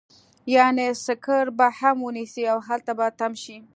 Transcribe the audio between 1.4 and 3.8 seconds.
به هم ونيسي او هلته به تم شي.